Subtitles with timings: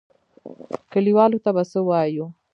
[0.91, 2.25] کليوالو ته به څه وايو.